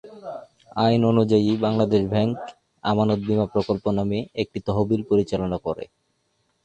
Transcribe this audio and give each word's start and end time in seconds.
আইন 0.77 1.01
অনুযায়ী 1.11 1.49
বাংলাদেশ 1.65 2.01
ব্যাংক 2.13 2.35
আমানত 2.83 3.19
বীমা 3.27 3.45
প্রকল্প 3.53 3.85
নামে 3.97 4.19
একটি 4.41 4.59
তহবিল 4.67 5.01
পরিচালনা 5.09 5.57
করে। 5.65 5.83